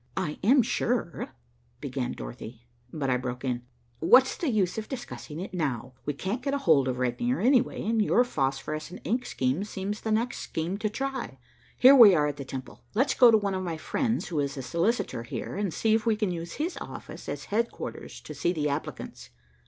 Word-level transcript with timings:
"I 0.17 0.39
am 0.43 0.63
sure," 0.63 1.29
began 1.79 2.13
Dorothy, 2.13 2.65
but 2.91 3.11
I 3.11 3.17
broke 3.17 3.45
in. 3.45 3.61
"What's 3.99 4.35
the 4.35 4.49
use 4.49 4.79
of 4.79 4.89
discussing 4.89 5.39
it 5.39 5.53
now. 5.53 5.93
We 6.07 6.13
can't 6.15 6.41
get 6.41 6.55
hold 6.55 6.87
of 6.87 6.97
Regnier, 6.97 7.39
anyway, 7.39 7.83
and 7.83 8.01
your 8.01 8.23
phosphorescent 8.23 9.01
ink 9.03 9.27
scheme 9.27 9.63
seems 9.63 10.01
the 10.01 10.11
next 10.11 10.39
scheme 10.39 10.79
to 10.79 10.89
try. 10.89 11.37
Here 11.77 11.93
we 11.95 12.15
are 12.15 12.25
at 12.25 12.37
the 12.37 12.43
Temple. 12.45 12.83
Let's 12.95 13.13
go 13.13 13.29
to 13.29 13.37
one 13.37 13.53
of 13.53 13.61
my 13.61 13.77
friends 13.77 14.29
who 14.29 14.39
is 14.39 14.57
a 14.57 14.63
solicitor 14.63 15.21
here, 15.21 15.55
and 15.55 15.71
see 15.71 15.93
if 15.93 16.07
we 16.07 16.15
can 16.15 16.31
use 16.31 16.53
his 16.53 16.77
office 16.81 17.29
as 17.29 17.45
headquarters 17.53 18.21
to 18.21 18.33
see 18.33 18.51
the 18.53 18.69
applicants." 18.69 19.29